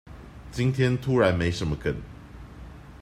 [0.51, 1.95] 今天突然沒什麼梗